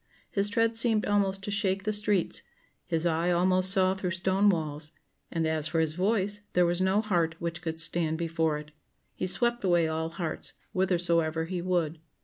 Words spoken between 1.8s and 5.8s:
the streets, his eye almost saw through stone walls, and as for